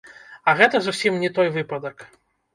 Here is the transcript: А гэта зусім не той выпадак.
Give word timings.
А 0.51 0.55
гэта 0.61 0.81
зусім 0.85 1.21
не 1.25 1.31
той 1.37 1.53
выпадак. 1.61 1.97